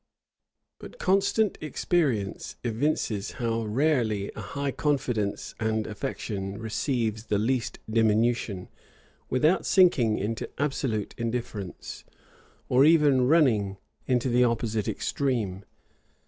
But 0.79 0.97
constant 0.97 1.59
experience 1.61 2.55
evinces 2.63 3.33
how 3.33 3.65
rarely 3.65 4.31
a 4.35 4.41
high 4.41 4.71
confidence 4.71 5.53
and 5.59 5.85
affection 5.85 6.57
receives 6.57 7.25
the 7.25 7.37
least 7.37 7.77
diminution, 7.87 8.67
without 9.29 9.63
sinking 9.63 10.17
into 10.17 10.49
absolute 10.59 11.13
indifference, 11.19 12.03
or 12.67 12.83
even 12.83 13.27
running 13.27 13.77
into 14.07 14.27
the 14.27 14.43
opposite 14.43 14.87
extreme. 14.87 15.65